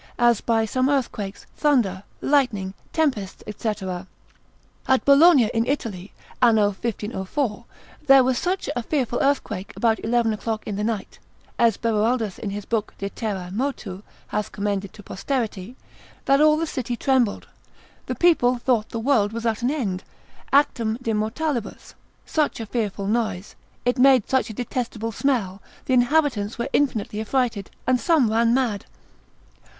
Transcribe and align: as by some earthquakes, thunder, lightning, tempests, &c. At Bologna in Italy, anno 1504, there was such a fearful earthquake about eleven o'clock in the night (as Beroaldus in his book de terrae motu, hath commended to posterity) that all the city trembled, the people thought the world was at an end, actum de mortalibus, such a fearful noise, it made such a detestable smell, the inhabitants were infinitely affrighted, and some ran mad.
as 0.17 0.41
by 0.41 0.65
some 0.65 0.89
earthquakes, 0.89 1.45
thunder, 1.55 2.01
lightning, 2.21 2.73
tempests, 2.91 3.43
&c. 3.55 3.69
At 4.87 5.05
Bologna 5.05 5.51
in 5.53 5.67
Italy, 5.67 6.11
anno 6.41 6.69
1504, 6.71 7.65
there 8.07 8.23
was 8.23 8.39
such 8.39 8.67
a 8.75 8.81
fearful 8.81 9.19
earthquake 9.21 9.71
about 9.75 10.03
eleven 10.03 10.33
o'clock 10.33 10.65
in 10.65 10.75
the 10.75 10.83
night 10.83 11.19
(as 11.59 11.77
Beroaldus 11.77 12.39
in 12.39 12.49
his 12.49 12.65
book 12.65 12.95
de 12.97 13.11
terrae 13.11 13.51
motu, 13.51 14.01
hath 14.29 14.51
commended 14.51 14.91
to 14.93 15.03
posterity) 15.03 15.75
that 16.25 16.41
all 16.41 16.57
the 16.57 16.65
city 16.65 16.95
trembled, 16.97 17.47
the 18.07 18.15
people 18.15 18.57
thought 18.57 18.89
the 18.89 18.99
world 18.99 19.31
was 19.31 19.45
at 19.45 19.61
an 19.61 19.69
end, 19.69 20.03
actum 20.51 20.97
de 20.99 21.13
mortalibus, 21.13 21.93
such 22.25 22.59
a 22.59 22.65
fearful 22.65 23.05
noise, 23.05 23.53
it 23.85 23.99
made 23.99 24.27
such 24.27 24.49
a 24.49 24.53
detestable 24.53 25.11
smell, 25.11 25.61
the 25.85 25.93
inhabitants 25.93 26.57
were 26.57 26.69
infinitely 26.73 27.21
affrighted, 27.21 27.69
and 27.85 27.99
some 28.01 28.31
ran 28.31 28.51
mad. 28.51 28.85